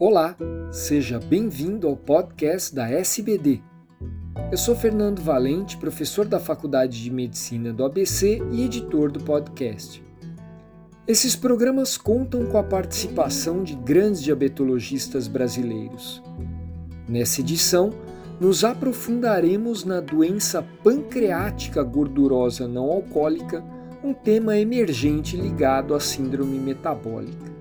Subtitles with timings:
[0.00, 0.36] Olá,
[0.70, 3.60] seja bem-vindo ao podcast da SBD.
[4.52, 10.00] Eu sou Fernando Valente, professor da Faculdade de Medicina do ABC e editor do podcast.
[11.04, 16.22] Esses programas contam com a participação de grandes diabetologistas brasileiros.
[17.08, 17.90] Nessa edição,
[18.38, 23.64] nos aprofundaremos na doença pancreática gordurosa não alcoólica,
[24.04, 27.57] um tema emergente ligado à síndrome metabólica.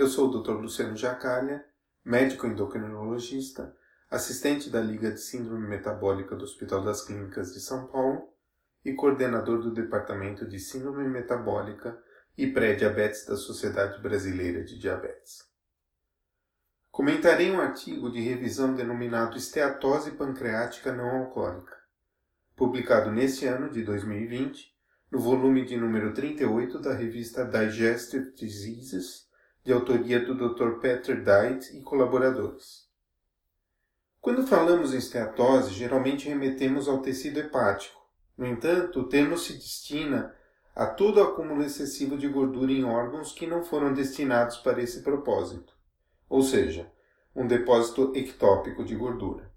[0.00, 0.52] Eu sou o Dr.
[0.52, 1.62] Luciano Jacalha,
[2.02, 3.76] médico endocrinologista,
[4.10, 8.32] assistente da Liga de Síndrome Metabólica do Hospital das Clínicas de São Paulo
[8.82, 12.02] e coordenador do Departamento de Síndrome Metabólica
[12.34, 15.46] e Pré-Diabetes da Sociedade Brasileira de Diabetes.
[16.90, 21.76] Comentarei um artigo de revisão denominado Esteatose Pancreática Não Alcoólica,
[22.56, 24.74] publicado neste ano de 2020
[25.12, 29.28] no volume de número 38 da revista Digestive Diseases
[29.64, 30.80] de autoria do Dr.
[30.80, 32.88] Peter Diet e colaboradores.
[34.20, 38.00] Quando falamos em esteatose, geralmente remetemos ao tecido hepático.
[38.36, 40.34] No entanto, o termo se destina
[40.74, 45.74] a todo acúmulo excessivo de gordura em órgãos que não foram destinados para esse propósito,
[46.28, 46.90] ou seja,
[47.34, 49.50] um depósito ectópico de gordura.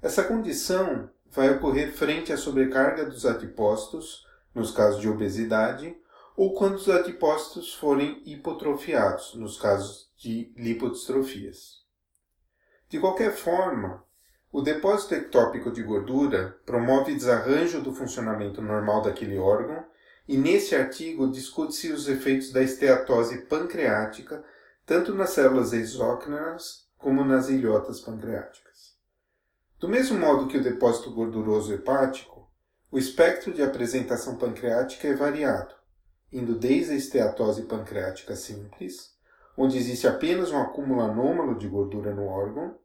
[0.00, 5.96] Essa condição vai ocorrer frente à sobrecarga dos adipócitos, nos casos de obesidade,
[6.38, 11.78] ou quando os adipócitos forem hipotrofiados, nos casos de lipodistrofias.
[12.88, 14.04] De qualquer forma,
[14.52, 19.84] o depósito ectópico de gordura promove desarranjo do funcionamento normal daquele órgão
[20.28, 24.44] e nesse artigo discute-se os efeitos da esteatose pancreática
[24.86, 28.96] tanto nas células exócrinas como nas ilhotas pancreáticas.
[29.80, 32.48] Do mesmo modo que o depósito gorduroso hepático,
[32.92, 35.77] o espectro de apresentação pancreática é variado
[36.32, 39.16] indo desde a esteatose pancreática simples,
[39.56, 42.76] onde existe apenas um acúmulo anômalo de gordura no órgão,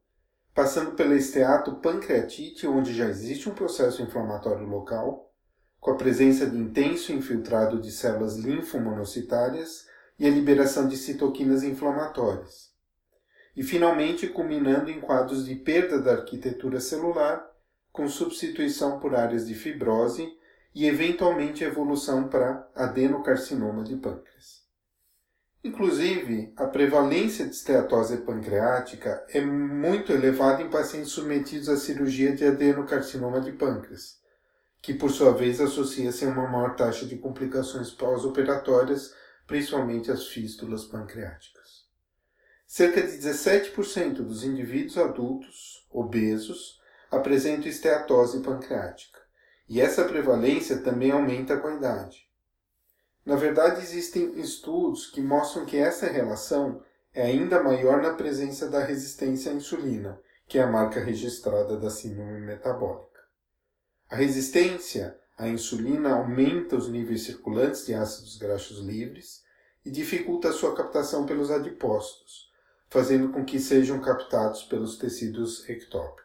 [0.54, 5.32] passando pela esteato pancreatite, onde já existe um processo inflamatório local,
[5.80, 9.86] com a presença de intenso infiltrado de células linfomonocitárias
[10.18, 12.72] e a liberação de citoquinas inflamatórias.
[13.56, 17.46] E finalmente culminando em quadros de perda da arquitetura celular,
[17.92, 20.28] com substituição por áreas de fibrose
[20.74, 24.64] e eventualmente evolução para adenocarcinoma de pâncreas.
[25.64, 32.46] Inclusive, a prevalência de esteatose pancreática é muito elevada em pacientes submetidos à cirurgia de
[32.46, 34.20] adenocarcinoma de pâncreas,
[34.82, 39.14] que por sua vez associa-se a uma maior taxa de complicações pós-operatórias,
[39.48, 41.84] principalmente as fístulas pancreáticas.
[42.68, 49.23] Cerca de 17% dos indivíduos adultos obesos apresentam esteatose pancreática
[49.68, 52.28] e essa prevalência também aumenta com a idade.
[53.26, 58.84] Na verdade, existem estudos que mostram que essa relação é ainda maior na presença da
[58.84, 63.22] resistência à insulina, que é a marca registrada da síndrome metabólica.
[64.10, 69.44] A resistência à insulina aumenta os níveis circulantes de ácidos graxos livres
[69.86, 72.52] e dificulta a sua captação pelos adipócitos,
[72.90, 76.23] fazendo com que sejam captados pelos tecidos ectópicos.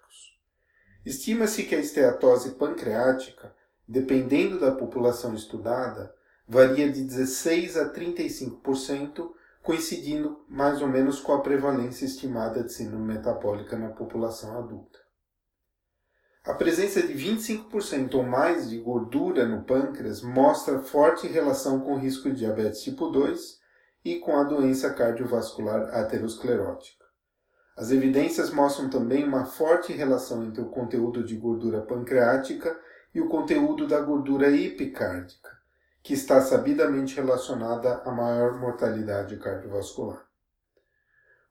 [1.08, 3.50] Estima-se que a esteatose pancreática,
[3.88, 6.14] dependendo da população estudada,
[6.46, 9.30] varia de 16 a 35%,
[9.62, 14.98] coincidindo mais ou menos com a prevalência estimada de síndrome metabólica na população adulta.
[16.44, 21.98] A presença de 25% ou mais de gordura no pâncreas mostra forte relação com o
[21.98, 23.58] risco de diabetes tipo 2
[24.04, 27.07] e com a doença cardiovascular aterosclerótica.
[27.78, 32.76] As evidências mostram também uma forte relação entre o conteúdo de gordura pancreática
[33.14, 35.56] e o conteúdo da gordura epicárdica,
[36.02, 40.26] que está sabidamente relacionada à maior mortalidade cardiovascular.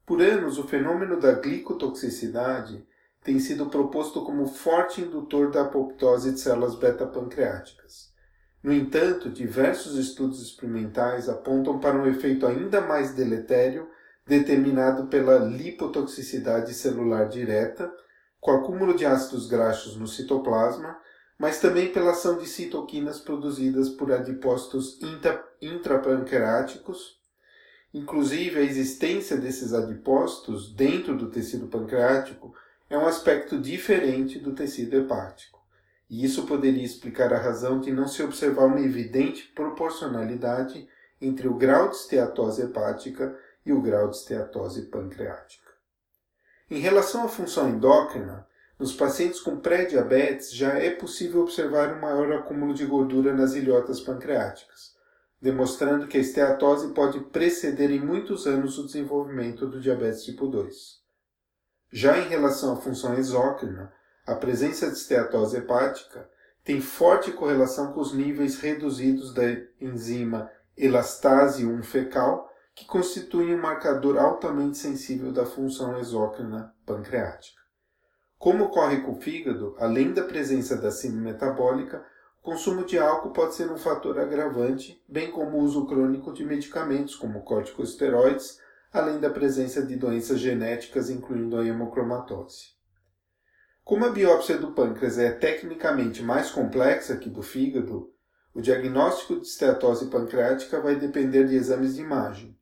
[0.06, 2.86] Por anos, o fenômeno da glicotoxicidade
[3.24, 8.12] tem sido proposto como forte indutor da apoptose de células beta-pancreáticas.
[8.62, 13.90] No entanto, diversos estudos experimentais apontam para um efeito ainda mais deletério
[14.28, 17.92] determinado pela lipotoxicidade celular direta,
[18.40, 20.98] com acúmulo de ácidos graxos no citoplasma,
[21.40, 25.00] mas também pela ação de citoquinas produzidas por adipócitos
[25.62, 27.18] intrapancreáticos.
[27.94, 32.54] Inclusive, a existência desses adipócitos dentro do tecido pancreático
[32.90, 35.58] é um aspecto diferente do tecido hepático.
[36.10, 40.88] E isso poderia explicar a razão de não se observar uma evidente proporcionalidade
[41.22, 43.38] entre o grau de esteatose hepática
[43.68, 45.68] e o grau de esteatose pancreática.
[46.72, 48.48] Em relação à função endócrina,
[48.80, 54.00] nos pacientes com pré-diabetes já é possível observar um maior acúmulo de gordura nas ilhotas
[54.00, 54.96] pancreáticas,
[55.42, 61.02] demonstrando que a esteatose pode preceder em muitos anos o desenvolvimento do diabetes tipo 2.
[61.92, 63.92] Já em relação à função exócrina,
[64.26, 66.30] a presença de esteatose hepática
[66.64, 69.44] tem forte correlação com os níveis reduzidos da
[69.82, 72.47] enzima elastase 1 fecal,
[72.78, 77.60] que constitui um marcador altamente sensível da função exócrina pancreática.
[78.38, 82.06] Como ocorre com o fígado, além da presença da síndrome metabólica,
[82.40, 86.46] o consumo de álcool pode ser um fator agravante, bem como o uso crônico de
[86.46, 88.60] medicamentos como corticosteroides,
[88.94, 92.76] além da presença de doenças genéticas, incluindo a hemocromatose.
[93.84, 98.14] Como a biópsia do pâncreas é tecnicamente mais complexa que do fígado,
[98.54, 102.56] o diagnóstico de esteatose pancreática vai depender de exames de imagem.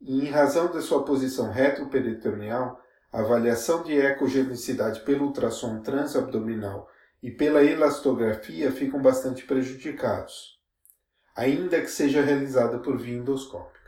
[0.00, 2.80] E, em razão da sua posição retroperitoneal,
[3.12, 6.88] a avaliação de ecogenicidade pelo ultrassom transabdominal
[7.22, 10.60] e pela elastografia ficam bastante prejudicados,
[11.34, 13.78] ainda que seja realizada por via endoscópica.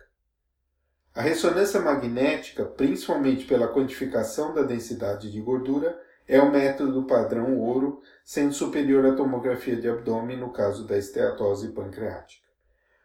[1.15, 8.01] A ressonância magnética, principalmente pela quantificação da densidade de gordura, é o método padrão ouro,
[8.25, 12.50] sendo superior à tomografia de abdômen no caso da esteatose pancreática.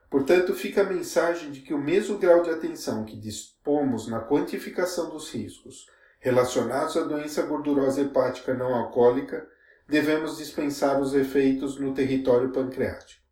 [0.10, 5.10] Portanto, fica a mensagem de que o mesmo grau de atenção que dispomos na quantificação
[5.10, 5.88] dos riscos
[6.20, 9.48] relacionados à doença gordurosa hepática não alcoólica,
[9.88, 13.24] devemos dispensar os efeitos no território pancreático.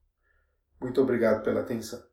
[0.79, 2.12] Muito obrigado pela atenção.